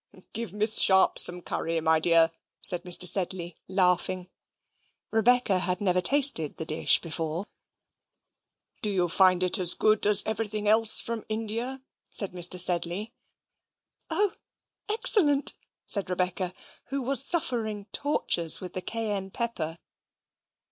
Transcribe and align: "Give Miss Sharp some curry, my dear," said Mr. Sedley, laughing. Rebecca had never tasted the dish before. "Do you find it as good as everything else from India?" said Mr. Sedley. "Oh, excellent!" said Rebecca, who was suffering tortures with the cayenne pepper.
"Give 0.33 0.51
Miss 0.51 0.79
Sharp 0.79 1.19
some 1.19 1.43
curry, 1.43 1.79
my 1.79 1.99
dear," 1.99 2.31
said 2.63 2.81
Mr. 2.85 3.07
Sedley, 3.07 3.55
laughing. 3.67 4.31
Rebecca 5.11 5.59
had 5.59 5.79
never 5.79 6.01
tasted 6.01 6.57
the 6.57 6.65
dish 6.65 6.99
before. 7.01 7.45
"Do 8.81 8.89
you 8.89 9.07
find 9.07 9.43
it 9.43 9.59
as 9.59 9.75
good 9.75 10.07
as 10.07 10.23
everything 10.25 10.67
else 10.67 10.99
from 10.99 11.23
India?" 11.29 11.83
said 12.09 12.31
Mr. 12.31 12.59
Sedley. 12.59 13.13
"Oh, 14.09 14.33
excellent!" 14.89 15.53
said 15.85 16.09
Rebecca, 16.09 16.51
who 16.85 17.03
was 17.03 17.23
suffering 17.23 17.85
tortures 17.91 18.59
with 18.59 18.73
the 18.73 18.81
cayenne 18.81 19.29
pepper. 19.29 19.77